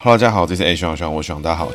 [0.00, 1.68] Hello，大家好，这是 A 徐徐，我徐大家好。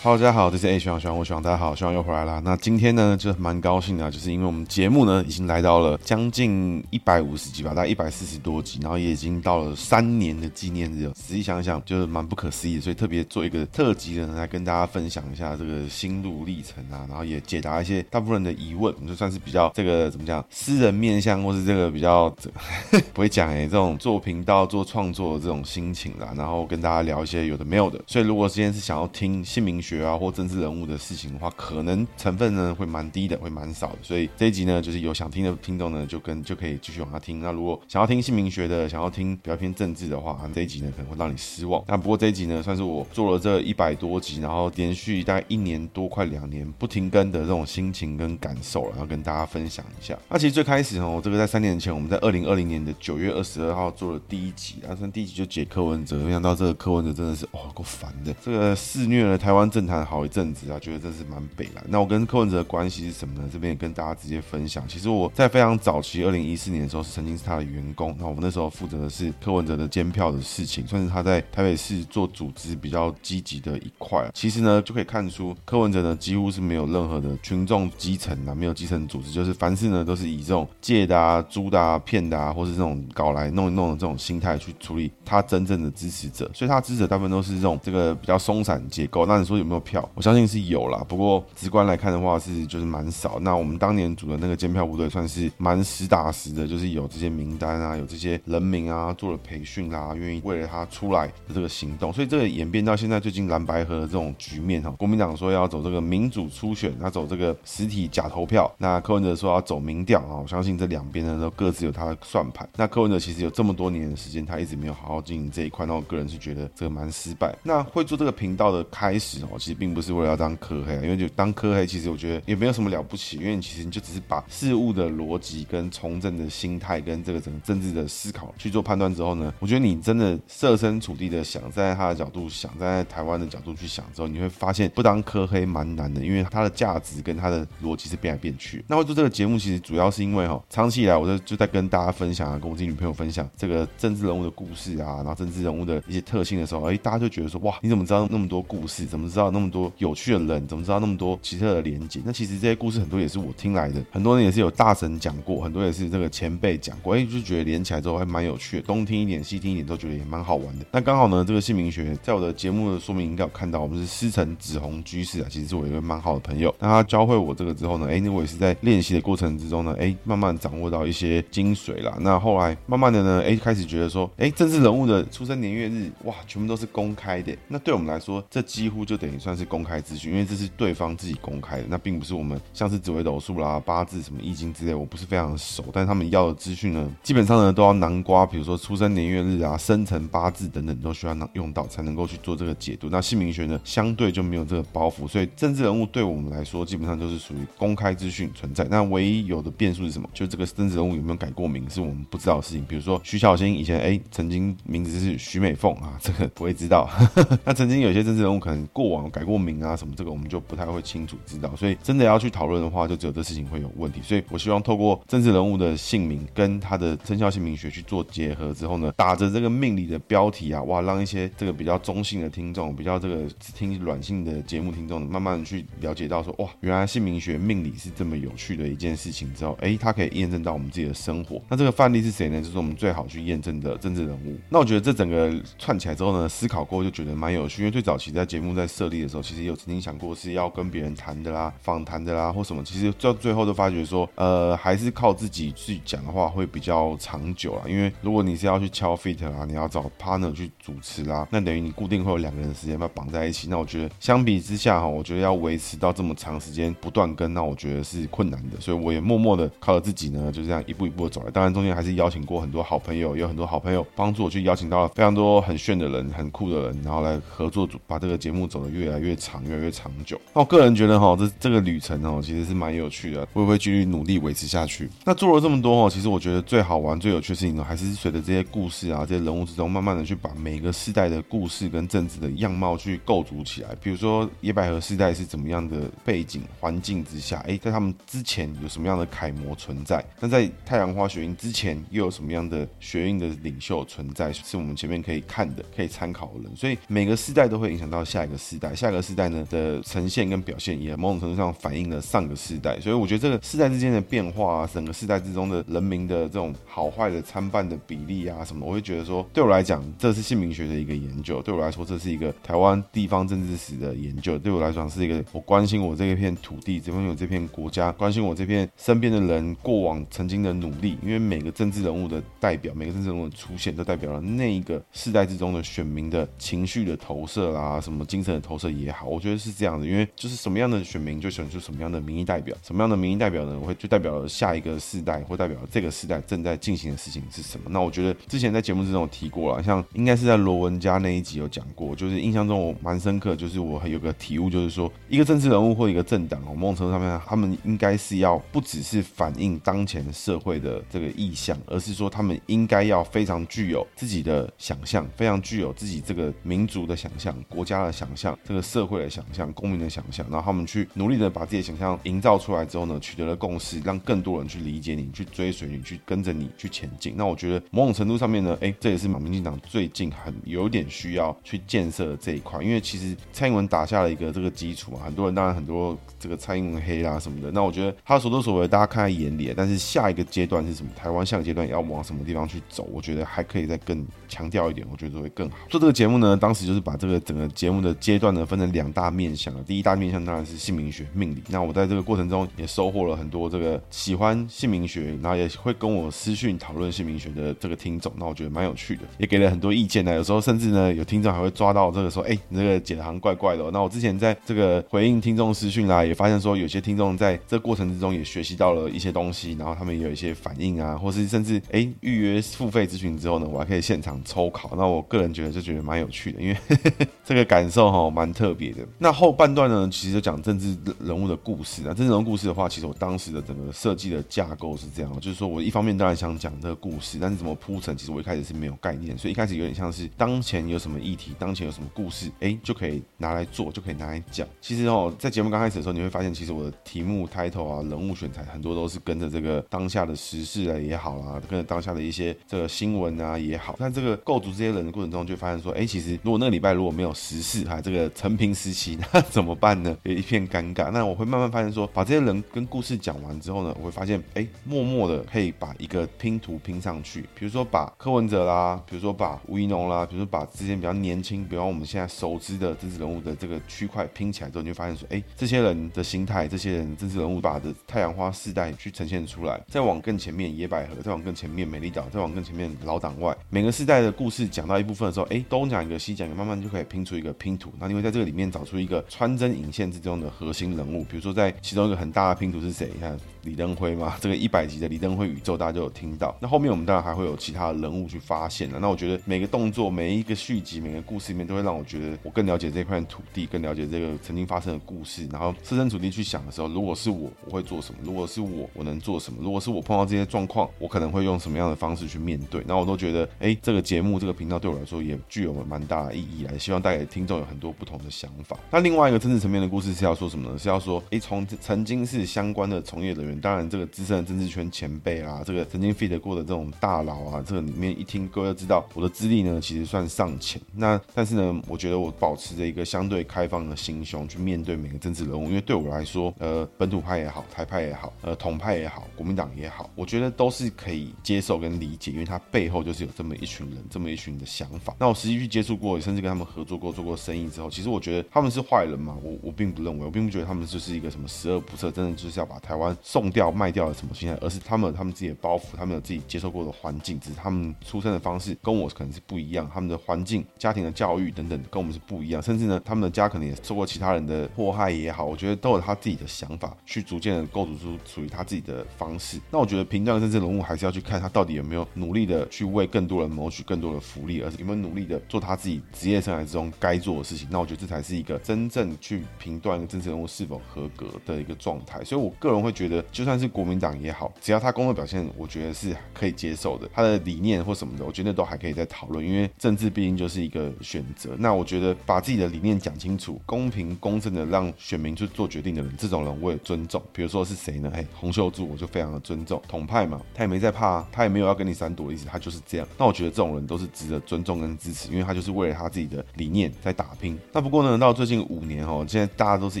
[0.04, 2.38] Hello，大家好，这是 A 徐徐，我徐大家好，徐徐又回来了。
[2.44, 11.08] 那今天呢，就蛮高兴的，就是因为我们节目呢已经来到了将近一百五十集吧，大概一百四十多集，然后也已经到了三年的纪念日。
[11.14, 22.28] 仔细想想，就是蛮不可思议的，所以特别做一个特辑的呢，来跟大家分享一下这个心路历程啊，然后也解答一些大部分人的疑问，就算是比较这个怎么讲，私人面向或是这个比较
[23.14, 27.98] 不会讲哎，这种做频道做创作的这种心情啦，然后跟大家聊一些有的没有的。
[28.06, 29.93] 所以如果今天是想要听姓名学。
[29.94, 33.98] 学啊，或政治人物的事情的话，可能成分呢会蛮低的，会蛮少的。
[34.02, 37.40] 所以这一集呢，就是有想听的听众呢，就跟就可以继续往下听。
[37.40, 41.82] 那如果想要听姓名学的，想要听比较偏政治的话，这一集呢可能会让你失望。
[41.86, 50.18] 那不过这一集呢，算是我做了这一百多集，然后连续大概一年多，快两年不停更的这种心情跟感受，然后跟大家分享一下。
[50.28, 59.83] 那其实最开始哦，这个在三年前，我们在二零二零年的九月二十二号做了第一集，啊，算第一集就解柯文哲，没想到这个柯文哲真的是哦够烦的，这个肆虐了台湾政。
[59.86, 61.84] 谈好一阵子啊，觉得这是蛮北烂。
[61.88, 63.48] 那我跟柯文哲的关系是什么呢？
[63.52, 64.86] 这边也跟大家直接分享。
[64.88, 68.16] 其实我在非常早期，二零一四年的时候是曾经是他的员工。
[68.18, 74.28] 那我们那时候负责的是柯文哲的监票的事情，算是他在台北市做组织比较积极的一块。
[74.34, 86.50] 其实呢，就可以看出柯文哲呢几乎是没有任何的群众基层啊，没有基层组织，就是凡事呢都是以这种借的啊、租的啊、骗的啊，或是这种搞来弄一弄的这种心态去处理他真正的支持者。
[86.54, 89.26] 所以他支持者大部分都是这种这个比较松散结构。
[89.26, 89.73] 那你说有没有？
[89.80, 93.38] 票，我相信是有啦，不过直观来看的话是就是蛮少。
[93.40, 102.12] 那我们当年组的那个监票部队算是蛮实打实的，就是有这些名单啊，有这些人名啊，做了培训啦，愿意为了他出来的这个行动。
[102.12, 112.68] 所以这个演变到现在最近蓝白合的这种局面哈，国民党说要走这个民主初选，他走这个实体假投票，那柯文哲说要走民调啊，我相信这两边呢都各自有他的算盘。
[112.76, 117.54] 那柯文哲其实有这么多年的时间，他一直没有好好经营这一块，那我个人是觉得这个蛮失败。
[117.62, 119.74] 那会做这个频道的开始哦，其实。
[119.84, 138.84] 并不是为了要当科黑啊，因为就当科黑，其实我觉得也没有什么了不起，因为你其实你就只是把事物的逻辑跟从政的心态跟这个整个政治的思考去做判断之后呢，我觉得你真的设身处地的想，站在他的角度想，站在台湾的角度去想之后，你会发现不当科黑蛮难的，因为它的价值跟它的逻辑是变来变去。
[138.86, 149.04] 那会做这个节目，其实主要是因为哈，长期以来我就就在跟大家分享啊，跟我自己女朋友分享这个政治人物的故事啊，然后政治人物的一些特性的时候，哎，大家就觉得说哇，你怎么知道那么多故事？
[149.04, 149.70] 怎么知道那么？
[149.74, 152.20] 多有趣的人，怎么知道那么多奇特的连接？
[152.24, 160.84] 那其实这些故事很多也是我听来的，很多人也是有大神讲过，很多也是这个前辈讲过，哎，就觉得连起来之后还蛮有趣的，东听一点西听一点都觉得也蛮好玩的。
[160.92, 166.72] 那刚好呢，这个姓名学在我的节目的说明应该有看到，我们是师承紫红居士啊，其实是我一个蛮好的朋友。
[166.78, 172.16] 那他教会我这个之后呢，哎，那我也是在练习的过程之中呢，哎，慢慢掌握到一些精髓啦。
[172.20, 177.52] 那后来慢慢的呢，哎，开始觉得说，哎，政治人物的出生年月日，哇，全部都是公开的。
[177.66, 179.62] 那对我们来说，这几乎就等于也算是。
[179.74, 193.08] 公开资讯，因为这是对方自己公开的，那并不是我们像是紫微斗数啦、八字什么易经之类，我不是非常熟，但是他们要的资讯呢，基本上呢都要南瓜，比如说出生年月日啊、生辰八字等等，都需要用到才能够去做这个解读。
[193.10, 198.86] 那姓名学呢，相对就没有这个包袱，所以政治人物对我们来说，基本上就是属于公开资讯存在。
[198.90, 200.28] 那唯一有的变数是什么？
[200.34, 202.84] 就这个政治人物有没有改过名，是我们不知道的事情。
[202.86, 207.08] 比如说徐小新以前哎，曾经名字是徐美凤啊，这个不会知道。
[207.64, 209.54] 那曾经有些政治人物可能过往改过。
[209.64, 214.20] 名啊什么这个我们就不太会清楚知道，所以真的要去讨论的话，就只有这事情会有问题。
[214.20, 223.44] 所以我希望透过政治人物的姓名跟他的生肖姓名学去做结合之后呢，打着这个命理的标题啊，哇，让一些这个比较中性的听众，比较这个
[223.74, 231.62] 听软性的节目听众，慢慢的去了解到说，哇，原来姓名学命理是这么有趣的一件事情之后，哎，它可以验证到我们自己的生活。
[231.70, 232.60] 那这个范例是谁呢？
[232.60, 234.58] 就是我们最好去验证的政治人物。
[234.68, 242.82] 那我觉得这整个串起来之后呢，思考过就觉得蛮有趣，因为最早期在节目在设的时候，其实有曾经想过是要跟别人谈的啦、访谈的啦或什么。
[242.84, 247.82] 其实到最后都发觉说，呃，还是靠自己去讲的话会比较长久啦。
[247.86, 253.68] 因为如果你是要去敲 fit 啊，你要找 partner 去主持啦，那等于你固定会有两个人的时间把绑在一起。
[253.68, 258.80] 那我觉得相比之下哈，我觉得要维持到这么长时间不断更，那我觉得是困难的。
[258.80, 261.50] 所以我也默默的靠着自己呢，就这样一步一步的走来。
[261.50, 270.40] 当然中间还是邀请过很多好朋友，有很多好朋友帮助我去邀请到了非常多很炫的人、很酷的人，然后来合作组，把这个节目走得越越来越长、越来越长久。
[270.54, 275.08] 那我个人觉得哈，这这个旅程哦，其实是蛮有趣的，会不会继续努力维持下去？
[275.24, 283.90] 那做了这么多哦，其实我觉得最好玩、最有趣的事情呢，还是随着这些故事啊、这些人物之中，慢慢的去把每个世代的故事跟政治的样貌去构筑起来。
[284.02, 290.24] 比如说野百合世代是怎么样的背景环境之下，哎，在他们之前有什么样的楷模存在？
[290.40, 294.52] 那在太阳花学运之前又有什么样的学运的领袖存在？
[294.52, 296.76] 是我们前面可以看的、可以参考的人。
[296.76, 302.98] 所以每个世代都会影响到下一个世代，下个世代呢的呈现跟表现，也某种程度上反映了上个世代。
[303.00, 321.18] 所以我觉得这个世代之间的变化啊，整个世代之中的人民的这种好坏的参半的比例啊什么，我会觉得说，对我来讲，这是姓名学的一个研究；对我来说，这是一个台湾地方政治史的研究；对我来讲，是一个我关心我这一片土地，这边有这片国家，关心我这片身边的人过往曾经的努力。
[321.22, 330.06] 因为每个政治人物的代表，每个政治人物的出现，都代表了那一个世代之中的选民的情绪的投射啦，什么精神的投射也好，我觉得是这样的。
[330.06, 333.78] 因为就是什么样的选民，就选出什么样的民意代表，什么样的民意代表呢？
[333.80, 337.86] 我会就代表了下一个世代，或代表了这个世代正在进行的事情是什么。
[337.90, 367.34] 那我觉得之前在节目之中有提过了，像应该是在罗文家那一集有讲过，就是印象中我蛮深刻，就是我还有个体悟，就是说一个政治人物或一个政党，某种程度上面，他们应该是要不只是反映当前社会的这个意向，而是说他们应该要非常具有自己的想象，非常具有自己这个民族的想象、国家的想象、个社会的想象、公民的想象，然后他们去努力的把自己的想象营造出来之后呢，取得了共识，让更多人去理解你、去追随你、去跟着你去前进。
[367.36, 381.10] 那我觉得某种程度上面呢，哎，这也是马民进党最近很有点需要去建设的这一块，因为其实蔡英文打下了一个这个基础嘛，很多人当然很多这个蔡英文黑啦什么的，那我觉得他所作所为大家看在眼里，但是下一个阶段是什么？
[381.14, 383.08] 台湾下个阶段要往什么地方去走？
[383.12, 385.76] 我觉得还可以再更强调一点，我觉得会更好。
[385.88, 389.74] 做这个节目呢，当时就是把这个整个节目的阶段呢分成两大面向。
[389.84, 391.62] 第一大面向当然是姓名学命理。
[391.68, 400.34] 那我在这个过程中也收获了很多这个喜欢姓名学，然后也会跟我私讯讨论姓名学的这个听众，那我觉得蛮有趣的，也给了很多意见呢。
[400.34, 403.90] 有时候甚至呢，有听众还会抓到这个说，哎，你这个解的好像怪怪的。
[403.90, 414.92] 那我之前在这个回应听众私讯啦，也发现说有些听众在这过程之中也学习到了一些东西，然后他们也有一些反应啊，或是甚至哎预约付费咨询之后呢，我还可以现场抽考。
[414.96, 416.76] 那我个人觉得就觉得蛮有趣的，因为
[417.44, 419.06] 这个感受哈蛮蛮特别的。
[419.18, 422.12] 那后半段呢，其实就讲政治人物的故事啊。
[422.12, 434.68] 政治人物故事的话，其实我当时的整个设计的架构是这样，就是说我一方面当然想讲这个故事，但是怎么铺陈，其实我一开始是没有概念，所以一开始有点像是当前有什么议题，当前有什么故事，哎，就可以拿来做，就可以拿来讲。
[434.82, 450.16] 其实哦，在节目刚开始的时候，你会发现，其实我的题目、title 啊、人物选材很多都是跟着这个当下的时事啊也好啦，跟着当下的一些这个新闻啊也好，但这个构筑这些人的过程中，就发现说，哎，其实如果那个礼拜如果没有时事哈，这个陈平时期，那怎么办呢？
[450.24, 451.10] 也一片尴尬。
[451.10, 457.42] 那我会慢慢发现说，把这些人跟故事讲完之后呢，我会发现，哎，默默的可以把一个拼图拼上去。
[457.54, 469.80] 比如说把柯文哲啦，比如说把吴怡农啦，比如说把之前比较年轻，比方我们现在熟知的政治人物的这个区块拼起来之后，你会发现说，哎，这些人的心态，这些人政治人物把的太阳花世代去呈现出来。
[469.88, 473.56] 再往更前面，野百合；再往更前面，美丽岛；再往更前面，老党外。
[473.70, 477.92] 每个世代的故事讲到一部分的时候，哎，东讲一个，西讲一个，慢慢就可以拼出一个拼图。
[477.98, 481.22] 那你会在这个里面找出一个穿针引线之中的核心人物。
[481.24, 483.10] 比如说，在其中一个很大的拼图是谁？
[483.12, 483.38] 你看。
[483.64, 486.54] 李登辉嘛， 这个一百集的李登辉宇宙大家就有听到。
[486.60, 488.98] 那后面我们当然还会有其他的人物去发现了。
[488.98, 495.46] 那我觉得每个动作、每一个续集、每个故事里面，都会让我觉得我更了解这块土地，更了解这个曾经发生的故事。
[495.50, 498.20] 然后设身处地去想的时候，如果是我，我会做什么？
[498.22, 499.58] 如果是我，我能做什么？
[499.62, 502.82] 如果是我碰到这些状况，我可能会用什么样的方式去面对？
[502.86, 508.78] 那我都觉得，哎，这个节目、这个频道对我来说也具有蛮大的意义来，希望带给听众有很多不同的想法。
[508.90, 510.78] 那另外一个政治层面的故事是要说什么呢？
[510.78, 513.53] 是要说，哎，从曾经是相关的从业人员。
[513.60, 520.80] 当然这个资深的政治圈前辈啊，这个曾经 fit 过的这种大佬啊，这个里面一听各位就知道我的资历呢，其实算尚浅。
[520.94, 535.14] 那但是呢，我觉得我保持着一个相对开放的心胸去面对每个政治人物，因为对我来说，呃，本土派也好，台派也好，呃，统派也好，国民党也好，我觉得都是可以接受跟理解，因为他背后就是有这么一群人，这么一群的想法。
[535.18, 559.60] 那我实际去接触过，甚至跟他们合作过，做过生意之后，其实我觉得他们是坏人嘛，我我并不认为，我并不觉得他们就是一个什么十恶不赦，真的就是要把台湾送掉卖掉了什么心态，而是他们有他们自己的包袱，他们有自己接受过的环境，只是他们出生的方式跟我可能是不一样，他们的环境、家庭的教育等等跟我们是不一样，甚至呢，他们的家可能也受过其他人的迫害也好，我觉得都有他自己的想法，去逐渐的构筑出属于他自己的方式。
[559.70, 567.68] 那我觉得评断政治人物还是要去看他到底有没有努力的去为更多人谋取更多的福利，而是有没有努力的做他自己职业生涯之中该做的事情。
[567.70, 572.22] 那我觉得这才是一个真正去评断一个政治人物是否合格的一个状态。
[572.24, 577.10] 所以我个人会觉得，就算是国民党也好，只要他工作表现，我觉得是可以接受的。
[577.12, 579.44] 他的理念或什么的，我觉得都还可以再讨论。
[579.44, 581.56] 因为政治毕竟就是一个选择。
[581.58, 587.20] 那我觉得把自己的理念讲清楚，公平公正的让选民去做决定的人，这种人我也尊重。
[587.32, 588.12] 比如说是谁呢？
[588.14, 589.82] 嘿， 洪秀柱，我就非常的尊重。
[589.88, 593.08] 统派嘛，他也没在怕，他也没有要跟你闪躲的意思，他就是这样。
[593.18, 597.58] 那我觉得这种人都是值得尊重跟支持，因为他就是为了他自己的理念在打拼。
[597.72, 600.00] 那不过呢，到最近五年哦，现在大家都是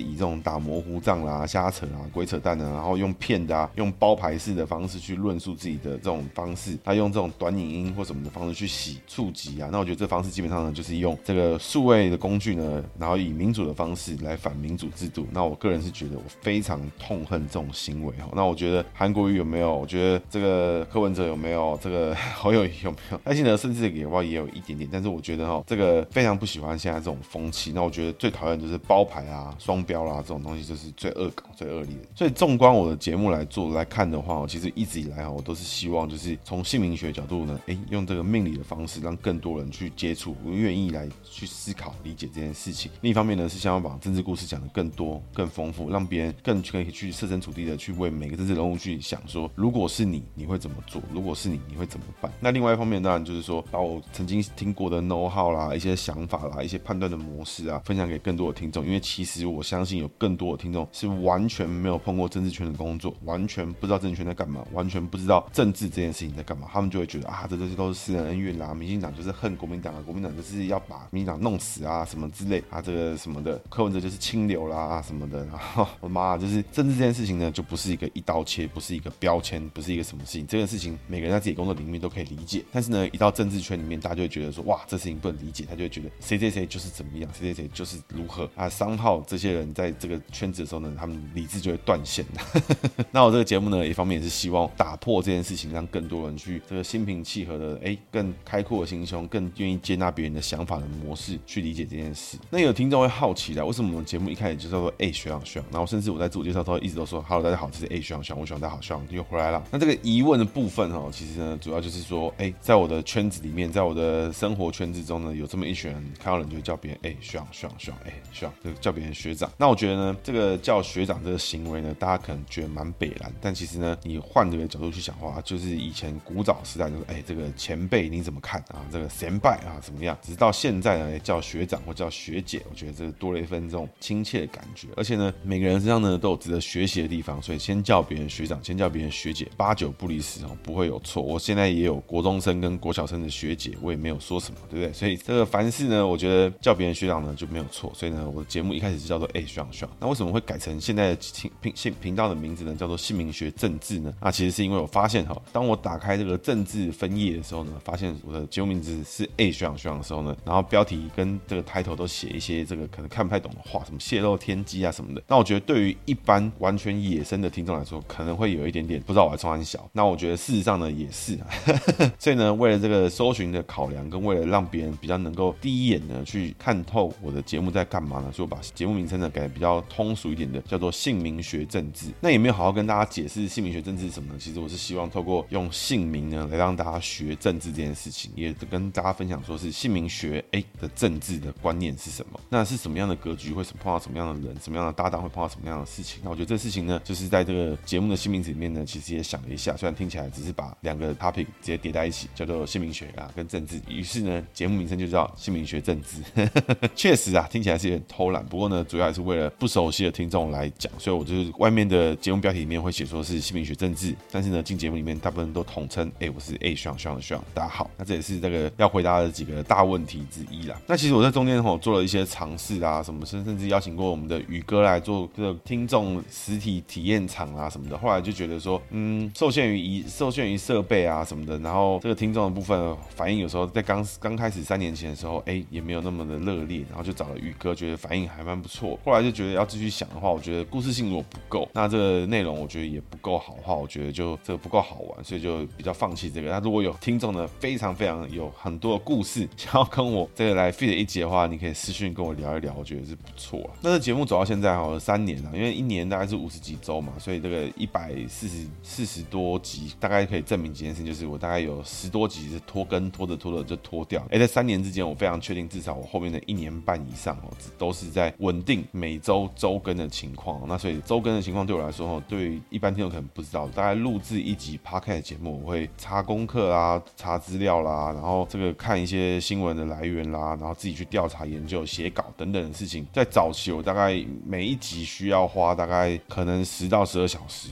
[0.00, 9.70] 以这种打模糊仗啦、瞎扯啊、鬼扯淡的，然后用骗的啊、用包牌式的方式去论述自己的这种方式，他用这种短影音或什么的方式去洗触及啊。
[9.72, 15.26] 那我觉得这方式基本上呢，就是用这个数位的工具呢，然后以民主的方式来反民主制度。
[15.32, 18.30] 那我个人是觉得我非常痛恨这种行为哦。
[18.34, 19.74] 那我觉得韩国瑜有没有？
[19.74, 21.78] 我觉得这个柯文哲有没有？
[21.82, 23.20] 这个侯友有没有？
[23.24, 24.90] 赖清德甚至也话也有一点点。
[24.92, 27.72] 但是我觉得哈，这个非常不喜欢现在这种风气。
[27.74, 32.08] 那我觉得最讨厌就是包牌啊、双标啦、啊、这种东西，就是最恶搞、最恶劣的。
[32.14, 42.90] 所以纵观我的节目来做来看的话，我其实一直以来哈，我都是希望就是从姓名学角度呢，哎，用这个命理的方式，让更多人去接触，我愿意来去思考、理解这件事情。
[43.00, 51.00] 另一方面呢，是想要把政治故事讲得更多、更丰富，让别人更可以去设身处地的去为每个政治人物去想说，如果是你，你会怎么做？
[51.12, 52.32] 如果是你，你会怎么办？
[52.40, 58.84] 那另外一方面，当然就是说，把我曾经听过的 know how 啦、一些想法啦、一些判断的模式啊，分享给更多的听众。
[58.84, 66.66] 因为其实我相信有更多的听众是完完全没有碰过政治圈的工作，完全不知道政治圈在干嘛，完全不知道政治这件事情在干嘛。
[66.72, 75.44] 他们就会觉得啊，这这些都是私人恩怨啦，民进党就是恨国民党啊，国民党就是要把民进党弄死啊，什么之类啊，这个什么的，柯文哲就是清流啦什么的。
[75.44, 80.46] 然后我妈，就是政治这件事情呢，就不是一个一刀切，不是一个标签，不是一个什么事情。
[80.46, 93.04] 这件事情每个人在自己工作领域都可以理解，但是呢，一到政治圈里面，大家就会觉得说，哇，这事情不能理解，他就会觉得谁谁谁就是怎么样，谁谁谁就是如何啊，商号这些人在这个圈子的时候呢，他们理智就会断线的。
[93.12, 102.38] 那我这个节目呢，一方面也是希望打破这件事情，让更多人去这个心平气和的，哎，更开阔的心胸，更愿意接纳别人的想法的模式去理解这件事。
[102.50, 109.62] 那有听众会好奇的，为什么我们节目一开始就叫做哎学长学长，然后甚至我在自我介绍时候一直都说哈喽大家好，这是哎学长学长，我学长大家好，学长又回来了。
[109.70, 119.50] 那这个疑问的部分哈，其实呢，主要就是说，哎，在我的圈子里面，在我的生活圈子中呢，有这么一群人，看到人就会叫别人哎学长学长学长，哎学长就叫别人学长。
[119.56, 128.84] 那我觉得呢，这个叫学长这个行为呢，大家可能觉得蛮北烂，但其实呢，你换这个角度去想的话，就是以前古早时代就是哎这个前辈你怎么看啊？
[128.92, 130.16] 这个先辈啊怎么样？
[130.22, 134.88] 直到现在呢，叫学长或叫学姐，我觉得这个多了一份这种亲切的感觉。
[134.96, 141.22] 而且呢，每个人身上呢都有值得学习的地方，所以先叫别人学长，先叫别人学姐，八九不离十哦，不会有错。
[141.22, 144.92] 我现在也有国中生跟国小生的学姐，我也没有说什么，对不对？
[144.92, 147.90] 所以这个凡事呢，我觉得叫别人学长呢就没有错。
[147.94, 149.90] 所以呢，我的节目一开始是叫做哎学长学长。
[150.00, 152.74] 那为什么会改成现在频频频道的名字呢？
[152.74, 154.12] 叫做姓名学政治呢？
[154.20, 165.22] 那其实是因为我发现哈，当我打开这个政治分页的时候呢，发现我的节目名字是 “A 学长学长的时候呢，然后标题跟这个 title 都写一些这个可能看不太懂的话，什么泄露天机啊什么的。
[165.26, 169.88] 那我觉得对于一般完全野生的听众来说，可能会有一点点不知道我在冲三小。
[169.92, 171.38] 那我觉得事实上呢也是，
[172.18, 182.06] 所以呢，为了这个搜寻的考量，跟为了让别人比较能够第一眼呢去看透我的节目在干嘛呢，所以我把节目名称呢改得比较通俗一点的，叫做姓名学政治。
[182.18, 184.38] 那也没有好好跟大家解释姓名学政治是什么呢？
[184.40, 196.22] 其实我是希望透过用姓名呢来让大家学政治这件事情，也跟大家分享说是姓名学哎的政治的观念是什么，那是什么样的格局会碰到什么样的人，什么样的搭档会碰到什么样的事情。
[196.24, 206.22] 那我觉得这事情呢，就是在这个节目的新名字里面呢，其实也想了一下，虽然听起来只是把两个 topic 直接叠在一起，叫做姓名学啊跟政治，于是呢，节目名称就叫姓名学政治。
[206.96, 217.90] 确实啊，听起来是有点偷懒，不过呢，主要还是为了不熟悉的听众来讲，所以我就是外面的节目标题里面会写说是姓名学政治，但是呢，进节目里面大部分都统称，哎，我是 A 学长学长学长，大家好。
[217.96, 220.80] 那这也是这个要回答的几个大问题之一啦。
[220.86, 238.98] 那其实我在中间吼做了一些尝试啊，什么甚甚至邀请过我们的宇哥来做这个听众实体体验场啊什么的，后来就觉得说，嗯，受限于一受限于设备啊什么的，然后这个听众的部分反应有时候在刚刚开始三年前的时候，哎，也没有那么的热烈，然后就找了宇哥，觉得反应还蛮不错。
[239.04, 246.50] 后来就觉得要继续想的话，我觉得故事性如果不够，那这个内容我觉得也不够好的话，我觉得就这个不够好玩，所以就比较放弃这个。
[246.50, 253.70] 那如果有听众呢，非常非常有很多的故事想要跟我这个来 feat 一集的话，你可以私讯跟我聊一聊，我觉得是不错啊。
[253.80, 264.24] 那这节目走到现在哈三年了，因为一年大概是五十几周嘛，所以这个一百四十四十多集，大概可以证明几件事，就是我大概有十多集是拖更，拖着拖着就拖掉。
[264.30, 270.62] 哎，在三年之间，我非常确定，至少我后面的一年半以上哦，都是在稳定每周周更的情况。
[270.66, 283.06] 那所以周更的情况对我来说，哦，对一般听众可能不知道，大概录制一集 Podcast 节目，我会查功课啦，查资料啦，然后这个看一些新闻的来源啦，然后自己去调查研究、写稿等等的事情。
[283.12, 287.68] 在早期，我大概每一集需要花大概可能十到十二小时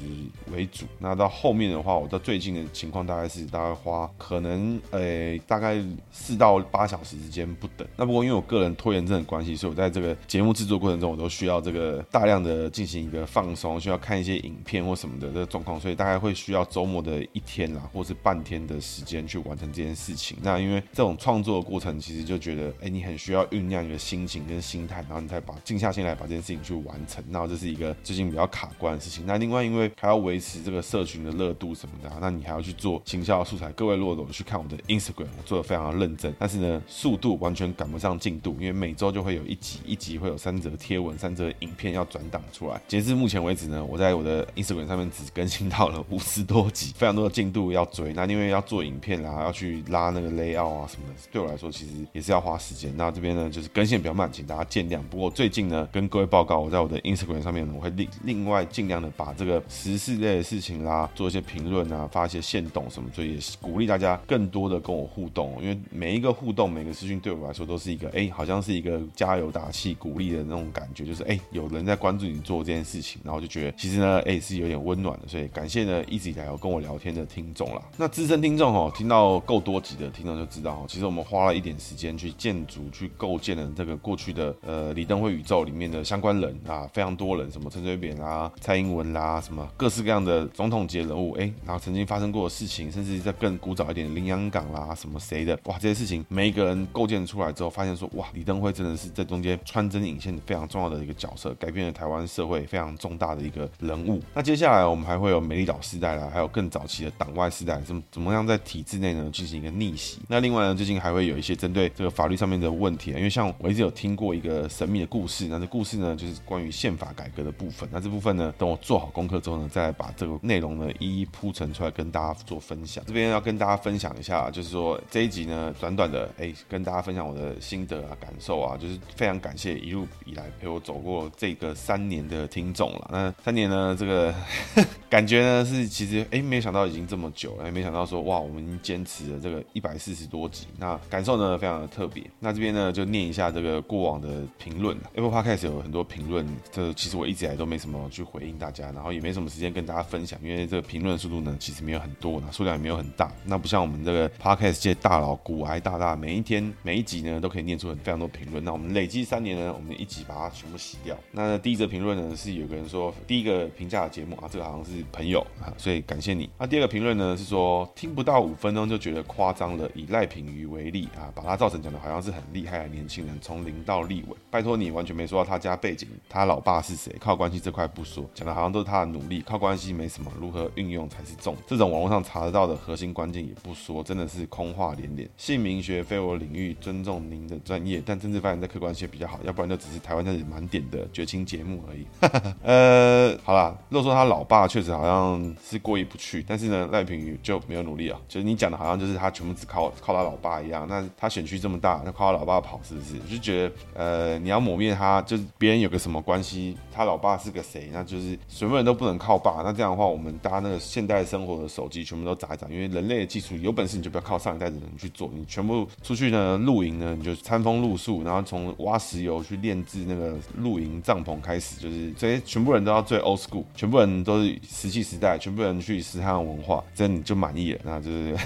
[0.52, 0.86] 为主。
[0.98, 7.86] 那到后面的话，我到最近的情况大概是大概花可能呃大概四到八小时之间不等。
[7.96, 20.36] 那不过因为我个人拖延症的关系，所以我在这个节目制作过程中，我都需要这个大量的进进行一个放松，需要看一些影片或什么的这个状况，所以大概会需要周末的一天啦，或是半天的时间去完成这件事情。
[20.42, 27.22] 那因为这种创作的过程，其实就觉得，哎，你很需要酝酿你的心情跟心态，然后你才把静下心来把这件事情去完成。
[27.28, 29.24] 那这是一个最近比较卡关的事情。
[29.24, 33.70] 那另外，因为还要维持这个社群的热度什么的，那你还要去做行销素材。
[33.74, 42.71] 各位如果去看我的 Instagram，我做的非常的认真，但是呢，速度完全赶不上进度，因为每周就会有一集，一集会有三则贴文、三则影片要转档出来。
[42.88, 48.12] 截至目前为止呢，我在我的 Instagram 上面只更新到了五十多集，非常多的进度要追。
[48.12, 52.92] 那因为要做影片啦，要去拉那个 layout 啊什么的，对我来说其实也是要花时间。
[52.96, 55.00] 那这边呢，就是更新比较慢，请大家见谅。
[55.10, 77.82] 不过最近呢，跟各位报告，我在我的 Instagram 上面呢，我会另另外尽量的把这个时事类的事情啦，做一些评论啊，发一些限动什么，所以也鼓励大家更多的跟我互动，因为每一个互动，每个私讯对我来说都是一个，哎，好像是一个加油打气、鼓励的那种感觉，就是哎，有人在关注你做这件事情，然后就觉得其实呢，哎，是有点温暖的，所以感谢呢一直以来有跟我聊天的听众啦。
[77.96, 104.20] 那资深听众哦，听到够多集的听众就知道哦，其实我们花了一点时间去建筑、去构建了这个过去的呃李登辉宇宙里面的相关人啊，非常多人，什么陈水扁啦、蔡英文啦，什么各式各样的总统级人物，哎，然后曾经发生过的事情，甚至在更古早一点的林洋港啦，什么谁的，哇，这些事情每一个人构建出来之后，发现说，哇，李登辉真的是在中间穿针引线非常重要的一个角色，改变了台湾社会会非常重大的一个人物。
[104.34, 110.20] 那接下来我们还会有美丽岛时代啦，还有更早期的党外时代，怎么怎么样在体制内呢进行一个逆袭？
[110.28, 117.88] 那另外呢，最近还会有一些针对这个法律上面的问题啊，因为像我一直有听过一个神秘的故事，那这故事呢就是关于宪法改革的部分。
[117.90, 123.02] 那这部分呢，等我做好功课之后呢，再来把这个内容呢一一铺陈出来跟大家做分享。
[123.06, 133.08] 这边要跟大家分享一下，就是说这一集呢，短短的哎，跟大家分享我的心得啊、感受啊，就是非常感谢一路以来陪我走过这个三年的听众了。
[133.12, 134.34] 那三年呢，这个
[135.08, 142.22] 感觉呢是其实哎，没想到已经这么久了，也没想到说哇，我们坚持了这个一百四十多集，那感受呢非常的特别。
[142.38, 153.30] 那这边呢就念一下这个过往的评论，Apple Podcast 有很多评论，这其实我一直以来都没什么去回应大家，然后也没什么时间跟大家分享，因为这个评论速度呢其实没有很多，那数量也没有很大。
[153.44, 158.62] 那不像我们这个 Podcast 界大佬股癌大大，每一天每一集呢都可以念出很非常多评论。
[158.64, 161.16] 那我们累计三年呢，我们一集把它全部洗掉。
[161.30, 166.48] 那第一则评论呢是有个人说，第一个评价的节目啊，这个好像是朋友啊，所以感谢你。
[166.58, 174.36] 那第二个评论呢是说，听不到五分钟就觉得夸张了，以赖品妤为例啊，把他造成讲的好像是很厉害的年轻人，从零到立委。
[174.50, 181.56] 拜托你完全没说到他家背景，他老爸是谁，靠关系这块不说，讲的好像都是他的努力，靠关系没什么，如何运用才是重。
[181.66, 185.28] 这种网络上查得到的核心关键也不说，真的是空话连连。
[185.36, 192.06] 姓名学非我领域，尊重您的专业，但政治发言在客观性比较好，要不然就只是台湾这里满点的绝情节目而已。
[192.62, 203.18] 呃，好啦，如果说他老爸确实好像是过意不去，但是呢，赖品妤就没有努力啊，就是你讲的好像就是他全部只靠靠他老爸一样，那他选区这么大，那靠他老爸跑是不是？
[203.28, 209.62] 就觉得呃，你要抹灭他，就是别人有个什么关系，他老爸是个谁，那就是什么人都不能靠爸。
[209.64, 228.36] 那这样的话，我们搭那个现代生活的手机全部都砸一砸，因为人类的技术有本事你就不要靠上一代的人去做，你全部出去呢露营呢，你就餐风露宿，然后从挖石油去炼制那个露营帐篷开始，就是这些全部人都要最 old school，全部人都是石器时代，全部人去斯坦文化，这样你就满意了，那就是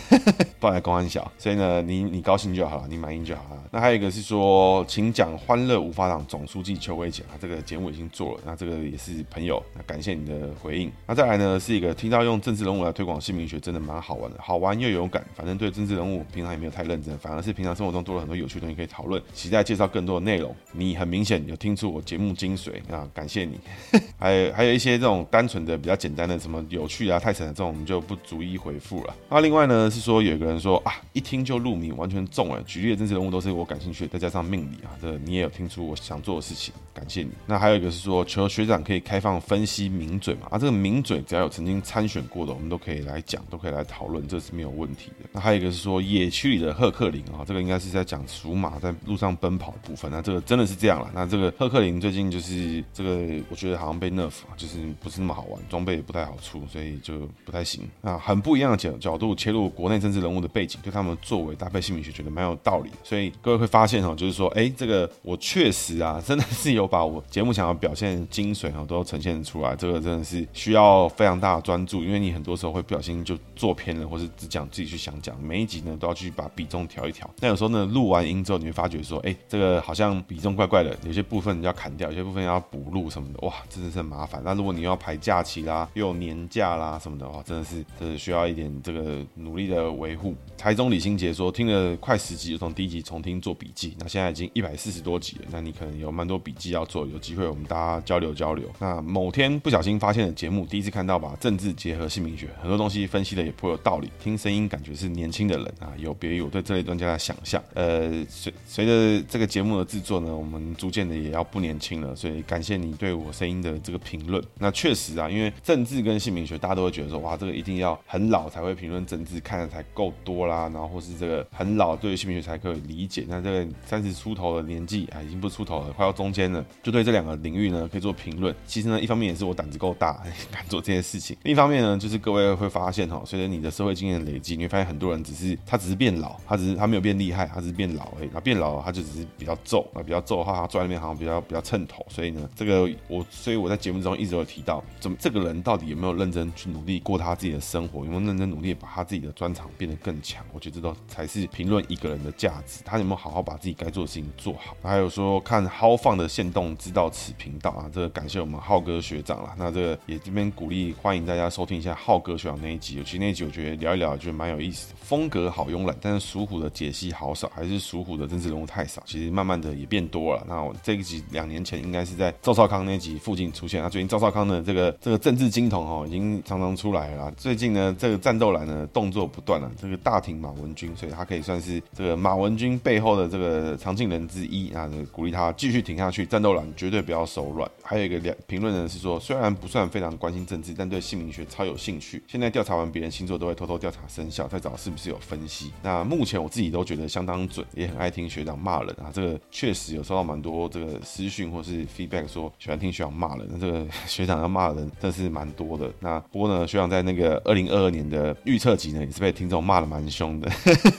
[0.59, 3.63] 不然公安小，所以呢，你你高兴就好了，你满意就好了。
[3.71, 10.91] 那还有一个是说，请讲欢乐无法党总书记邱伟杰啊，这个节目已经做了，那这个也是朋友，那感谢你的回应。
[11.07, 20.55] 那再来呢，是一个听到用政治人物来推广姓名学，真的蛮好玩的，好玩又有感，反正对政治人物平常也没有太认真，反而是平常生活中多了很多有趣东西可以讨论，期待介绍更多的内容。
[20.73, 23.56] 你很明显有听出我节目精髓啊，感谢你。
[24.19, 29.15] 还有还有一些这种单纯的比较简单的什么有趣啊、太神的这种，我们就不逐一回复了。
[29.31, 32.63] 那另外呢是说有一个人说啊，一听就入迷，完全中了。
[32.63, 37.31] 举例的政治人物都是我感兴趣的，再加上命理啊，这个、你也有听出我想做的事情，感谢你。
[37.47, 40.49] 那还有一个是说求学长可以开放分析名嘴嘛？
[40.51, 45.29] 啊，这个名嘴只要有曾经参选过的，我们都可以来讲，都可以来讨论，这是没有问题的。
[45.33, 50.11] 那还有一个是说野区里的赫克林啊，这个应该是在讲属马在路上奔跑的部分。
[50.11, 51.11] 那这个真的是这样了。
[51.15, 57.83] 那这个赫克林最近就是这个，我觉得好像被 nerf，就是不是那么好玩，装备也不太好出，所以就不太行。
[58.03, 62.91] 啊，很不一样的角角度切入国内政治人物的背景，对他们作为搭配姓名学，觉得蛮有道理。
[63.03, 69.75] 所以各位会发现哈，就是说，哎，这个我确实啊，真的是有把我节目想要表现的精髓哈，都呈现出来。
[69.77, 75.41] 这个真的是需要非常大的专注，因为你很多时候会不小心就做偏了，或是只讲自己去想讲。
[75.43, 77.29] 每一集呢，都要去把比重调一调。
[77.41, 84.43] 那有时候呢，录完音之后，你会发觉说，哎，这个好像比重怪怪的，有些部分要砍掉，有些部分要补录什么哇，真的是很麻烦。
[84.45, 90.35] 那如果你要排假期啦，又有年假啦什么的话，真的是，真的需要一点这个努力的维护。
[90.57, 98.69] 台中李心杰说，听了快十集，就从第一集重听做笔记，那现在已经一百四十多集了，那你可能有蛮多笔记要做，有机会我们大家交流交流。
[98.79, 107.63] 那某天不小心发现了节目，第一次看到把政治结合姓名学，很多东西分析的也颇有道理，听声音感觉是年轻的人啊，有别于我对这类专家的想象。
[107.75, 114.43] 呃，随随着这个节目的制作呢，我们逐渐的也要不年轻了，所以感谢你对我声音的这个评论。
[114.59, 123.25] 那确实啊，因为政治跟姓名学，大家都会觉得说，哇，这个一定要很老才会评论政治，看的才够多啦，然后或是这个很老对于姓名学才可以理解。
[123.29, 128.55] 那这个三十出头的年纪啊，已经不出头了，快要中间了，就对这两个领域呢可以做评论。
[128.67, 138.31] 其实呢，一方面也是我胆子够大， 敢做这件事情；另一方面呢，就是各位会发现哈，随着你的社会经验累积，你会发现很多人只是他只是变老，他只是他没有变厉害，他只是变老而已。
[138.33, 142.05] 他变老了，他就只是比较皱啊，比较皱的话，他坐在那边好像比较比较称头。
[142.09, 150.45] 所以呢，这个我所以我在节目中一直有提到，怎么这个人到底有没有认真去努力过他自己的生活，有没有认真努力把他自己的专长变得更强？
[150.53, 152.83] 我觉得这都才是评论一个人的价值。
[152.85, 154.77] 他有没有好好把自己该做的事情做好？
[154.83, 159.55] 还有说看豪放的线动，知道此频道啊，这个感谢我们浩哥学长啦。
[159.59, 169.03] 那这个也这边鼓励欢迎大家收听一下浩哥学长那一集，尤其那一集我觉得聊一聊，就蛮有意思，风格好慵懒，但是属虎的解析好少，还是属虎的政治人物太少。
[169.07, 170.45] 其实慢慢的也变多了。
[170.49, 173.83] 那我这一集两年前应该是在赵少康那一集附近出现。
[173.83, 177.31] 那最近赵少康的这个这个政治金童哦，已经常常出来了。
[177.37, 186.27] 最近呢，这个战斗蓝呢动作不断了，这个大挺马文君，所以他可以算是这个马文君背后的这个常进人之一啊，鼓励他继续挺下去。
[186.27, 187.71] 战斗蓝绝对不要手软。
[187.83, 192.23] 还有一个两评论呢是说，虽然不算非常关心政治，但对姓名学超有兴趣。
[192.27, 195.71] 现在调查完别人星座，都会偷偷调查生肖，再找是不是有分析。
[195.83, 199.11] 那目前我自己都觉得相当准，也很爱听学长骂人啊。
[199.13, 203.47] 这个确实有收到蛮多这个私讯或是 feedback 说喜欢听学长骂人。
[203.51, 205.91] 那这个 学长要骂的人真是蛮多的。
[206.01, 210.51] 那不过呢，学长在那个二零二二年的预测集呢，也是被听众骂的蛮凶的。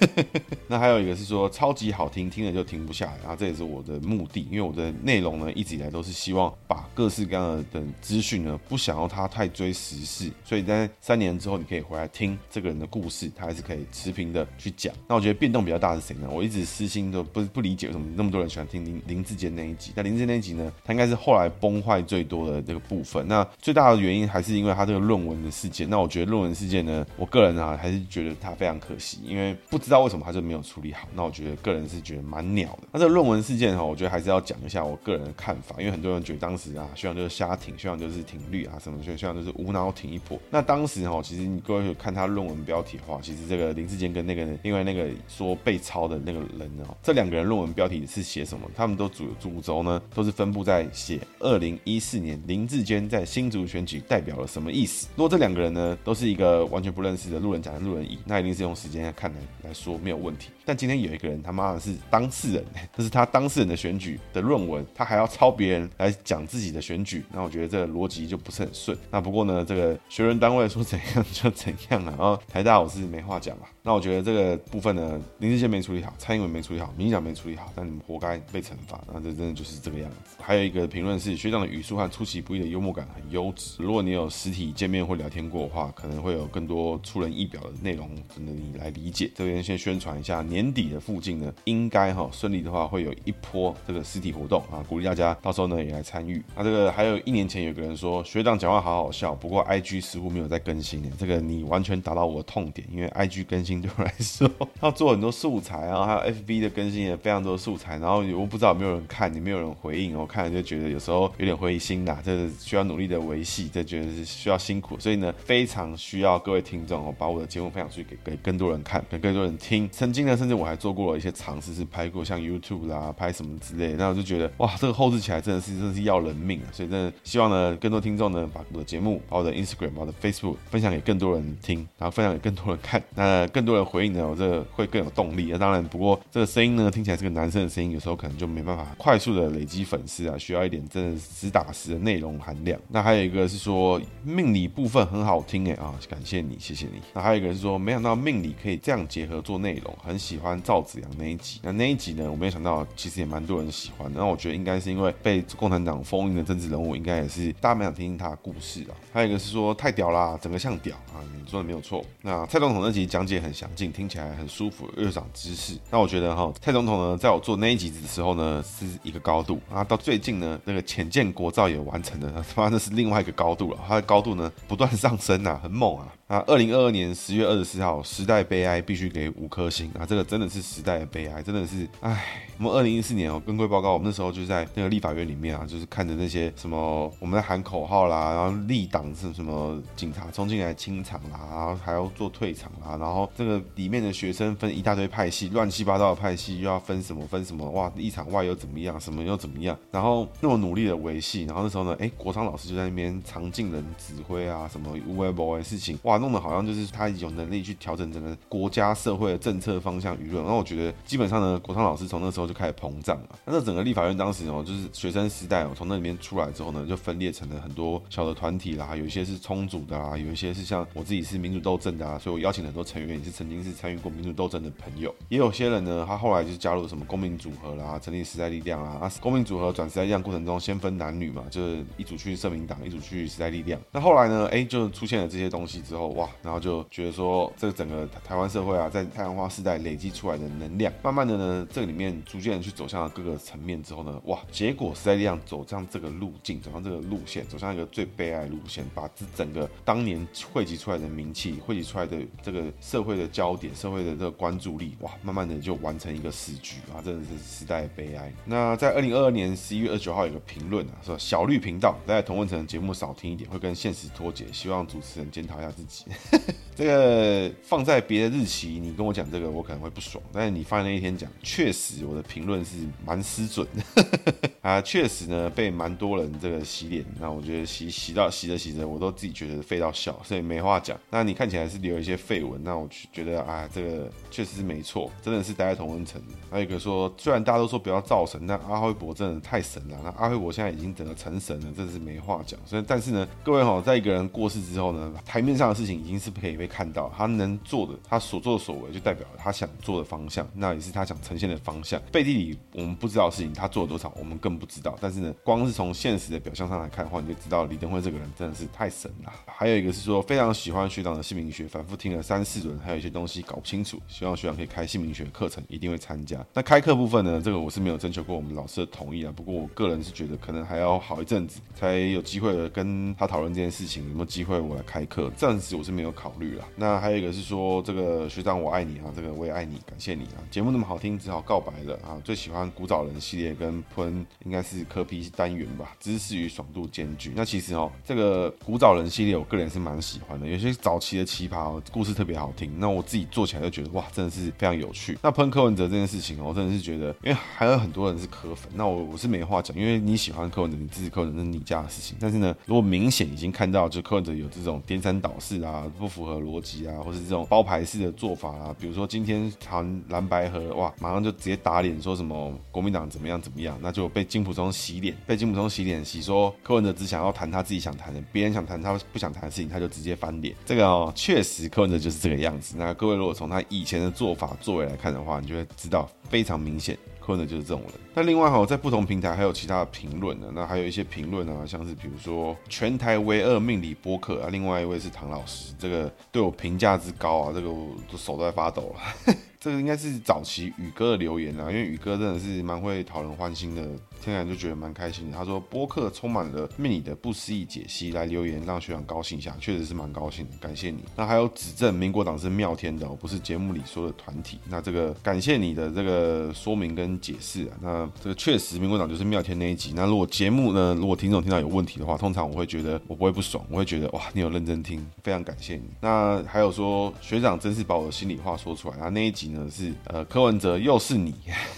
[0.67, 3.17] 那还有一个是说超级好听，听了就停不下来。
[3.19, 14.93] 然后这也是我的目的，因为我的内容呢一直以来都是希望把各式各样的资讯呢，不想要它太追时事，所以在三年之后你可以回来听这个人的故事，他还是可以持平的去讲。
[15.08, 16.28] 那我觉得变动比较大是谁呢？
[16.32, 19.91] 我一直私心都不不理解为什么那么多人喜欢听林林志坚那一集。
[19.95, 23.27] 但林志坚那一集呢，他应该是后来崩坏最多的这个部分。
[23.27, 25.89] 那最大的原因还是因为他这个论文的事件。
[25.89, 31.07] 那我觉得论文事件呢，我个人啊还是觉得他非常可惜，因为不知道为什么他就没有处理好。
[31.13, 32.87] 那我觉得个人是觉得蛮鸟的。
[32.91, 40.39] 那这个论文事件哈，我觉得还是要讲一下我个人的看法，因为很多人觉得当时啊，学长就是瞎挺，学长就是挺绿啊什么，学长就是无脑挺一波。
[40.49, 48.69] 那当时哈，其实你各位看他论文标题的话，其实这个林志坚跟那个另外那个说被抄的那个人哦，这两个人论文标题是写什么？
[48.75, 55.08] 他们都主主轴呢，都是分布在写二零零一四年林志坚在新竹选举代表了什么意思。
[55.17, 60.49] 如果这两个人呢，都是一个完全不认识的路人甲跟路人乙，那一定是用时间来看来来说没有问题。
[60.67, 68.97] 但今天有一个人他妈的是当事人，这是他当事人的选举的论文，他还要抄别人来讲自己的选举，那我觉得这个逻辑就不是很顺。
[69.10, 73.69] 那不过呢，这个学人单位说怎样就怎样了，然后台大我是没话讲吧。
[73.82, 79.01] 那我觉得这个部分呢，林智坚没处理好，蔡英文没处理好，民进党没处理好，但你们活该被惩罚。
[79.13, 80.36] 那这真的就是这个样子。
[80.41, 83.82] 还有一个评论是学长的语速和出其不意的幽默感很优质。
[83.82, 89.32] 如果你有实体见面或聊天过的话，可能会有更多出人意表的内容，值得你来理解。
[89.34, 96.43] 这边先宣传一下你，年底的附近呢，应该哈顺利的话会有一波这个实体活动啊，鼓励大家到时候呢也来参与。
[96.55, 104.49] 那这个还有一年前有个人说学长讲话好好笑，不过 IG 似乎没有在更新诶，这个你完全打到我的痛点，因为 IG 更新对我来说
[104.81, 119.87] 要做很多素材啊，还有 FB 的更新也非常多素材，然后我不知道有没有人看，也没有人回应，我看了就觉得有时候有点灰心呐，这是需要努力的维系，这觉得是需要辛苦，所以呢非常需要各位听众哦，把我的节目分享出去给给更多人看，给更多人听。
[119.91, 135.49] 曾经呢是，甚至我还做过了一些尝试，是拍过像 YouTube 啦，拍什么之类，那我就觉得哇，这个后制起来真的是真的是要人命啊，所以真的希望呢更多听众呢把我的节目、把我的 Instagram、把我的 Facebook 分享给更多人听，然后分享给更多人看，那更多人回应呢，我这个会更有动力。
[135.51, 142.79] 那当然，不过这个声音呢听起来是个男生的声音，有时候可能就没办法快速的累积粉丝啊，需要一点真的实打实的内容含量。
[142.88, 147.01] 那还有一个是说命理部分很好听哎啊，感谢你，谢谢你。
[147.13, 151.60] 那还有一个是说没想到命理可以这样结合做内容，很喜喜欢赵子阳那一集。
[151.63, 154.19] 那那一集呢，我没有想到其实也蛮多人喜欢的。
[154.19, 158.93] 那我觉得应该是因为被共产党封印的政治人物，应该也是大家蛮想听听他的故事啊。
[159.12, 162.06] 还有一个是说太屌啦，整个像屌啊，你说的没有错。
[162.21, 165.76] 那蔡总统那集讲解很详尽，听起来很舒服，又长知识。
[165.89, 176.08] 那我觉得哈，蔡总统呢，在我做那一集的时候呢，是一个高度啊，到最近呢，那个潜舰国造也完成了，他妈那是另外一个高度了，他的高度呢不断上升啊，很猛啊。
[176.27, 180.05] 啊，二零二二年十月二十四号，时代悲哀必须给五颗星啊！
[180.05, 182.43] 这个真的是时代的悲哀，真的是唉。
[182.57, 206.16] 我们二零一四年哦，跟规报告，我们那时候就在那个立法院里面啊，就是看着那些什么我们在喊口号啦，然后立党是什么警察冲进来清场啦，然后还要做退场啦，然后这个里面的学生分一大堆派系，乱七八糟的派系又要分什么分什么，哇，一场外又怎么样，什么又怎么样，然后那么努力的维系，然后那时候呢，哎，国昌老师就在那边常进人指挥啊，什么无为不为的事情，哇。
[206.17, 213.30] 弄得好像就是他有能力去调整整个国家社会的政策方向舆论，然后我觉得基本上呢，国昌老师从那时候就开始膨胀了。
[213.45, 233.80] 那整个立法院当时哦，就是学生时代哦，从那里面出来之后呢，就分裂成了很多小的团体啦，有一些是充组的啦，有一些是像我自己是民主斗争的啊，所以我邀请很多成员也是曾经是参与过民主斗争的朋友，也有些人呢，他后来就加入什么公民组合啦，成立时代力量啊，啊，公民组合转时代力量过程中先分男女嘛，就是一组去社民党，一组去时代力量。
[233.91, 236.77] 那后来呢，哎，就出现了这些东西之后，哇，然后就。
[236.89, 258.33] 觉得说，这个整个台湾社会啊，在太阳花时代累积出来的能量，慢慢的呢，这个里面逐渐去走向了各个层面之后呢，哇，结果时代力量走向这个路径，走向这个路线，走向一个最悲哀的路线，把这整个当年汇集出来的名气，汇集出来的这个社会的焦点，社会的这个关注力，哇，慢慢的就完成一个死局啊，真的是时代的悲哀。
[258.45, 265.96] 那在二零二二年十一月二十九号有个评论啊，说小绿频道在同温层节目少听一点，会跟现实脱节，希望主持人检讨一下自己。
[266.75, 270.23] 这个放在别的日期，你跟我讲这个，我可能会不爽。
[270.31, 277.03] 但是你放在那一天讲，确实我的评论是蛮失准的 啊，确实呢被蛮多人这个洗脸。
[277.19, 280.95] 那我觉得洗洗到洗着洗着，我都自己觉得废到笑，所以没话讲。
[281.10, 286.21] 那你看起来是留一些废文，那我觉得啊，这个确实是没错，真的是待在同温层。
[286.51, 289.97] 还有一个说，虽然大家都说不要造神，但阿辉伯真的太神了。
[290.03, 292.60] 那阿辉伯现在已经整个成神了，真的是没话讲。
[292.67, 296.67] 所以但是呢，各位哈，在一个人过世之后呢，台面上的事情已经是不可以被。
[296.67, 302.00] 看到他能做的，他所作所为，就代表了他想做的方向，那也是他想呈现的方向。
[302.12, 304.97] 背地里我们不知道的事情，他做了多少，我们更不知道。
[305.00, 309.32] 但是呢，光是从现实的表象上来看的话，你就知道李登辉这个人真的是太神了。
[309.45, 316.45] 还有一个是说，非常喜欢学长的姓名学，反复听了三四轮，还有一些东西搞不清楚，希望学长可以开姓名学课程，一定会参加。
[316.54, 319.32] 那开课部分呢，这个我是没有征求过我们老师的同意啊。
[319.34, 326.65] 不过我个人是觉得，可能还要好一阵子才有机会跟他讨论这件事情，有没有机会我来开课，暂时我是没有考虑了。
[326.75, 330.41] 那还有一个是说，这个学长我爱你啊，这个我也爱你，感谢你啊。
[330.49, 332.19] 节目那么好听，只好告白了啊。
[332.23, 337.33] 最喜欢古早人系列跟喷，应该是科 P 单元吧，知识与爽度兼具。
[337.35, 340.47] 那其实哦，这个古早人系列，我个人是蛮喜欢的。
[340.47, 342.71] 有些早期的奇葩哦，故事特别好听。
[342.79, 345.17] 那我自己做起来就觉得哇，真的是非常有趣。
[345.21, 352.17] 那喷柯文哲这件事情哦，我真的是觉得，因为还有很多人是柯粉，那我我是没话讲，因为你喜欢柯文哲，你支持柯文哲是你家的事情。
[352.19, 370.56] 但是呢，如果明显已经看到，就柯文哲有这种颠三倒四啊，啊不符合逻辑啊，或是这种包牌式的做法啊，比如说今天谈蓝白合，哇，马上就直接打脸，说什么国民党怎么样怎么样，那就被金溥聪洗脸，被金溥聪洗脸洗说柯文哲只想要谈他自己想谈的，别人想谈他不想谈的事情，他就直接翻脸。
[370.65, 372.75] 这个哦，确实柯文哲就是这个样子。
[372.77, 376.97] 那各位如果从他以前的做法作为来看的话，你就会知道非常明显。
[377.27, 377.91] 困的就是这种人。
[378.13, 380.47] 那另外哈，在不同平台还有其他的评论呢。
[380.55, 389.35] 那还有一些评论啊，像是比如说全台唯二命理播客啊，另外一位是唐老师，这个对我评价之高啊，这个我都手都在发抖了。
[389.59, 393.85] 这个应该是早期宇哥的留言啊，因为宇哥真的是蛮会讨人欢心的，
[394.21, 395.38] 听起来就觉得蛮开心的。
[395.38, 400.99] 他说播客充满了命理的不思议解析，来留言让学长高兴一下，确实是蛮高兴的，感谢你。
[401.15, 404.60] 那还有指正民国党是妙天的，不是节目里说的团体。
[404.69, 407.77] 那这个感谢你的这个说明跟解释啊。
[407.82, 409.93] 那这个确实民国党就是妙天那一集。
[409.95, 415.84] 那如果节目呢，如果听众听到有问题的话，通常我会觉得我不会不爽，我会觉得哇，你有认真听，非常感谢你。
[416.01, 418.97] 那还有说学长真是把我的心里话说出来。
[418.99, 420.27] 那那一集呢是呃。
[420.27, 421.34] 柯文哲又是你，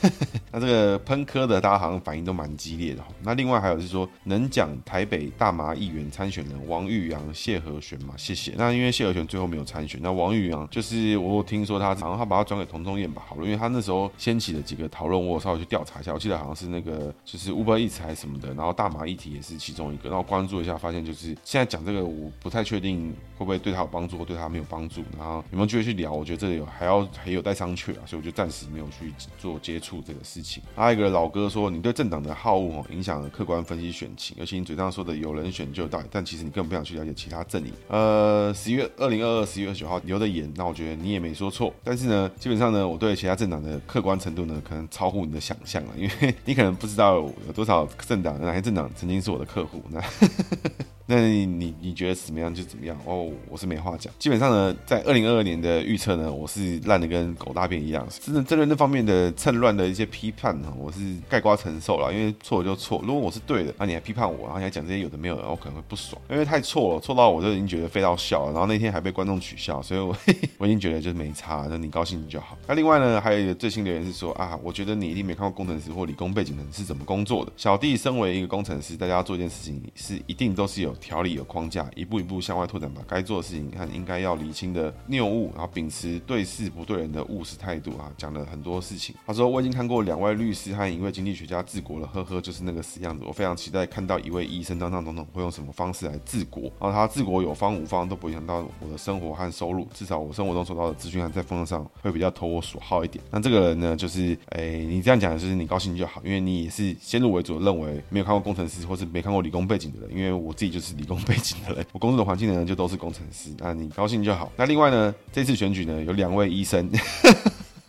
[0.52, 3.04] 那这个喷柯的，大家好像反应都蛮激烈的。
[3.24, 8.14] 那另外还有是说，能讲台北大麻议员参选人王玉阳、谢和弦嘛？
[8.16, 8.54] 谢谢。
[8.56, 26.14] 那因为谢和弦最后没有参选，那王玉阳就是我有听说他，然后他把他转给童仲彦吧，好了，因为他那时候掀起了几个讨论，我稍微去调查一下，我记得好像是那个就是 Uber Eats 还是什么的，然后大麻议题也是其中一个，然后关注一下，发现就是现在讲这个，我不太确定会不会对他有帮助，或对他没有帮助，然后有没有机会去聊？
[26.14, 30.62] 我觉得这个有还要还有待商榷啊，所以我就暂时没有去做接触这个事情。
[30.76, 37.72] 还有一个老哥说，你对政党的好恶哦，影响了客观分析选情，尤其你嘴上说的有人选就到，但其实你根本不想去了解其他阵营。
[37.88, 41.74] 呃，十一月二零二二十一月二十九号留的言，那我觉得你也没说错。
[41.84, 49.82] 但是呢，基本上呢，我对其他政党的客观程度呢，可能超乎你的想象了，因为 你可能不知道有多少政党，哪些政党曾经是我的客户。
[49.90, 50.02] 那
[51.12, 54.14] 那你你你觉得怎么样就怎么样哦，我是没话讲。
[54.20, 58.08] 基本上呢，在二零二二年的预测呢，我是烂的跟狗大便一样。
[58.22, 62.14] 真的针对那方面的趁乱的一些批判呢，我是概瓜承受了。
[62.14, 68.52] 因为错就错，如果我是对的，那你还批判我，然后你还讲这些有的没有的，我可能会不爽，因为太错了，错到我就已经觉得废到笑了。
[68.52, 70.16] 然后那天还被观众取笑，所以我
[70.60, 72.56] 我已经觉得就是没差，那你高兴就好。
[72.68, 77.52] 那另外呢，还有一个最新留言是说啊，我觉得你一定没看过工程师或理工背景的人是怎么工作的。
[77.58, 81.90] 小弟身为一个工程师，大家要做一件事情是一定都是有条理的框架。
[81.96, 89.16] 一步一步向外拓展，把该做的事情和应该要厘清的谬误，然后秉持对事不对人的务实态度啊，讲了很多事情。
[89.26, 93.24] 他说：“我已经看过两位律师和一位经济学家治国了，呵呵，就是那个死样子。
[93.26, 96.64] 我非常期待看到一位医生当上总统会用什么方式来治国。
[96.80, 103.24] 然后他治国有方无方都不影响到我的生活和收入，至少我生活中收到的资讯还在风上会比较投我所好一点。
[103.32, 114.52] 那这个人呢，就是哎，你这样讲就是你高兴就好，因为你也是先入为主的认为没有看过工程师或是没看过理工背景的人，因为我自己就是理工背景的人。”我工作的环境呢就都是工程师，那你高兴就好。
[114.56, 116.90] 那另外呢，这次选举呢，有两位医生。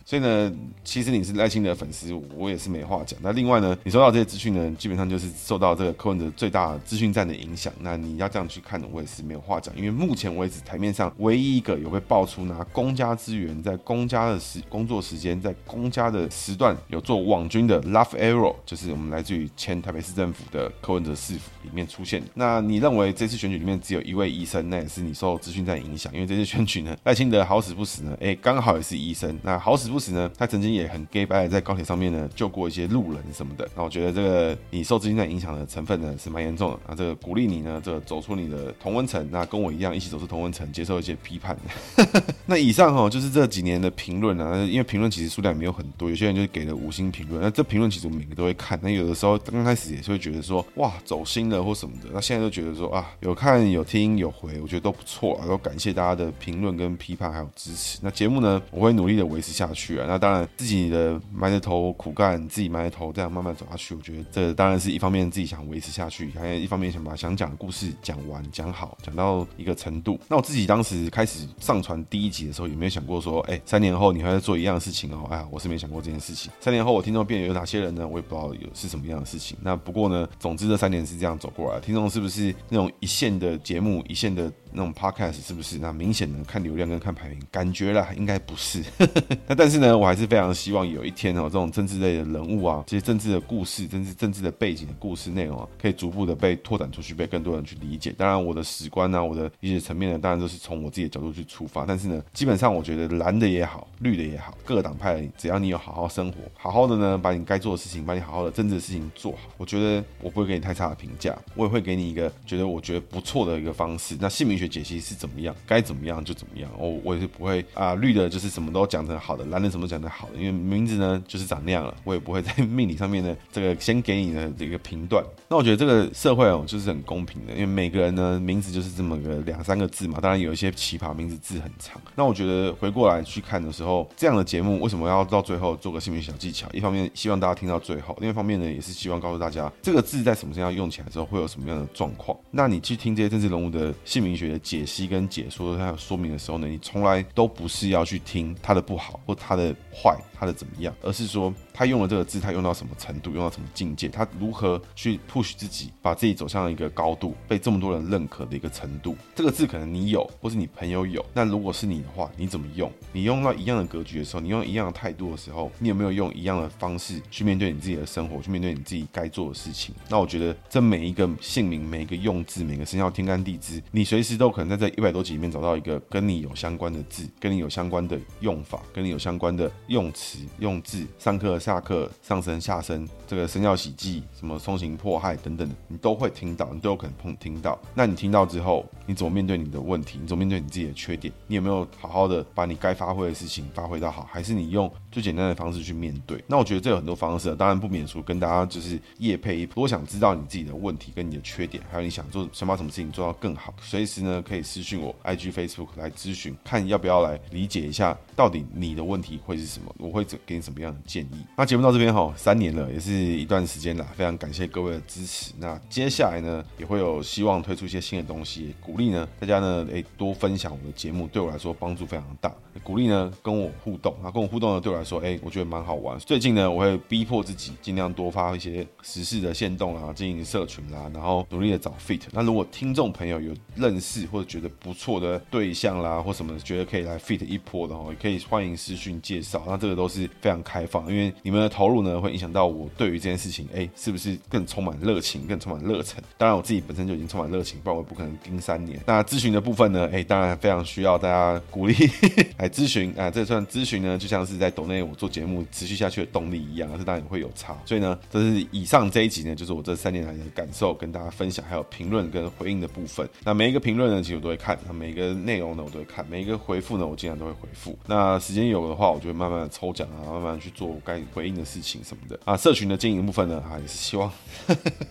[0.05, 0.51] 所以呢，
[0.83, 3.19] 其实你是赖清德粉丝，我也是没话讲。
[3.21, 7.71] 那另外呢，你收到这些资讯呢，基本上就是受到这个柯文哲最大资讯战的影响。
[7.79, 9.75] 那你要这样去看，我也是没有话讲。
[9.77, 22.21] 因为目前为止，台面上唯一一个有被爆出拿公家资源在公家的时工作时间，在公家的时段有做网军的 Love Arrow，就是我们来自于前台北市政府的柯文哲市府里面出现。
[22.33, 26.11] 那你认为这次选举里面只有一位医生，那也是你受资讯战影响。
[26.13, 29.39] 因为这次选举呢，赖清德好死不死呢，哎，刚好也是医生。
[29.43, 30.01] 那好死不。
[30.01, 33.69] 时呢，他曾经也很 gay 白在高铁上面呢救过一些路人什么的。
[33.75, 36.79] 那我觉得这个你受资金战影响的成分呢是蛮严重的。
[36.87, 41.55] 那这个鼓励你呢，这个走出你的同温层，那跟我一样一起走出同温层，接受一些批判。
[42.47, 47.39] 那以上哈就是这几年的评论啊，因为评论其实数量没有很多，有些人就是给了五星评论。
[47.39, 48.79] 那这评论其实我们每个都会看。
[48.81, 52.09] 那有的时候刚开始也是会觉得说哇走心了或什么的。
[52.11, 55.45] 那现在都觉得说啊有看有听有回，我觉得都不错啊。
[55.45, 57.99] 都感谢大家的评论跟批判还有支持。
[58.01, 59.80] 那节目呢，我会努力的维持下去。
[59.81, 63.95] 去啊那当然，自己的埋着头苦干，自己埋着头这样慢慢走下去。
[63.95, 70.19] 我觉得这当然是一方面自己想维持下去，还有一方面想把想讲的故事讲完、讲好，讲到一个程度。
[70.27, 75.27] 那我自己当时开始上传第一集的时候，有没有想过说，哎，三年后你还在做一样的事情哦？
[75.31, 76.51] 哎呀，我是没想过这件事情。
[76.59, 78.07] 三年后我听众变有哪些人呢？
[78.07, 79.57] 我也不知道有是什么样的事情。
[79.61, 81.79] 那不过呢，总之这三年是这样走过来。
[81.79, 85.77] 听众是不是那种一线的节目，一线的那种 podcast 是不是？
[85.79, 88.83] 那明显的看流量跟看排名，感觉啦应该不是。
[89.47, 98.13] 那但是呢，我还是非常希望有一天哦，这种政治类的人物啊，这些政治的故事、政治政治的背景的故事内容啊，可以逐步的被拓展出去，被更多人去理解。
[98.17, 101.85] 当然，我的史观啊，我的理解层面呢，当然都是从我自己的角度去出发。
[101.85, 114.15] 但是呢，基本上我觉得蓝的也好，绿的也好，各个党派，只要你有好好生活，好好的呢，把你该做的事情，把你好好的政治的事情做好，我觉得我不会给你太差的评价，我也会给你一个觉得我觉得不错的一个方式。
[114.19, 116.69] 那姓名学解析是怎么样，该怎么样就怎么样。
[116.77, 125.23] 我我也是不会啊，绿的就是什么都讲成好的，蓝的什么讲成好的，因为名字呢就是长那样了，我也不会在命理上面呢这个先给你的这个评断。
[125.49, 131.99] 那我觉得这个社会哦就是很公平的，因为每个人呢名字就是这么个两三个字嘛，当然有一些奇葩名字字很长。
[132.15, 136.67] 那我觉得回过来去看的时候，这样的节目为什么要到最后做个姓名小技巧？
[136.71, 142.37] 一方面希望大家听到最后，另一方面呢也是希望告诉大家这个字在什么时候用起来之后会有什么样的状况。
[142.51, 159.15] 那你去听这些政治人物的姓名学的解析跟解说，还有说明的时候呢，你从来都不是要去听他的不好或他的坏，他的怎么样，而是说他用了这个字，他用到什么程度，用到什么境界，他如何去 push 自己，把自己走向一个高度，被这么多人认可的一个程度。
[159.35, 162.91] 这个字可能你有，或是你朋友有，那如果是你的话，你怎么用？
[163.13, 169.93] 你用到一样的格局的时候，你用一样的态度的时候，你有没有用一样的方式去面对你自己的生活，去面对你自己该做的事情？
[170.09, 181.05] 那我觉得这每一个姓名，每一个用字，每个生肖天干地支，你随时都可能在这一百多集里面找到一个跟你有相关的字，跟你有相关的用法，跟你有相关的用词、用字。
[181.19, 187.79] 上课、下课、上身、下身，这个生肖喜忌，什么松刑迫害等等的，你都会听到，你都有可能碰听到。
[187.93, 190.17] 那你听到之后，你怎么面对你的问题？
[190.19, 191.31] 你怎么面对你自己的缺点？
[191.45, 194.27] 你有没有好好的把你该发挥的事情发挥到好？
[194.31, 196.43] 还是你用最简单的方式去面对？
[196.47, 199.63] 那我觉得这有很多方式，当然不免俗，跟大家就是业配。
[199.63, 209.93] 如果想知道你自己的问题跟你的缺点，还有你想做想把什么事情做到更好，随时呢可以私讯我 IG、Facebook 来咨询，看要不要来理解一下，到底你的问题会是什么？
[209.97, 211.45] 我会给你什么样的建议？
[211.57, 215.51] 那节目到这边哈，三年了，也是一段时间了，非常感谢各位的支持。
[215.59, 222.53] 那接下来呢，也会有希望推出一些新的东西，鼓励呢大家呢，诶多分享我的节目，对我来说帮助非常大。
[222.83, 226.17] 鼓励呢跟我互动，那跟我互动呢，对我来说，哎我觉得蛮好玩。
[226.19, 232.21] 最近呢，我会逼迫自己尽量多发一些时事的线动啊，经营社群啦，然后努力的找 fit。
[232.31, 239.63] 那如果听众朋友有认识或者觉得不错的对象啦，或什么觉得可以来 fit 一波的哦，也可以欢迎私讯介绍。
[239.67, 246.21] 那这个都是非常开放，因为你们的投入呢，会影响到我对于这件事情，哎，是不是更充满热情，更充满热忱？
[246.37, 248.99] 当然，我自己本身就已经充满热情，不然我不可能盯三年。
[249.05, 251.95] 那咨询的部分呢，哎，当然非常需要大家鼓励
[252.57, 257.77] 来咨询啊，这算咨询呢，就像是在抖内我做节目持续下去的动力一样，是当然也会有差。
[257.85, 263.27] 所以呢，这是以上这一集呢，就是我这三年来的感受，跟大家分享，还有评论跟回应的部分。
[263.43, 267.97] 那每一个评论呢，其实我都会看；那每一个内容呢，我都会看；每一个回复呢，我经常都会回复。
[268.05, 272.57] 那时间有的话，我就会慢慢的抽奖啊，慢慢去做该回应的事情什么的啊。
[272.57, 274.31] 社群的经营部分呢，啊，也是希望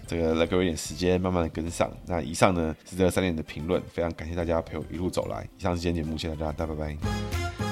[0.07, 1.91] 这个来给我一点时间，慢慢的跟上。
[2.07, 5.47] 那以上呢是这三年的评论，非常感谢大家陪我一路走来。
[5.59, 7.70] 以上是今天节目，谢谢大家，大家拜拜。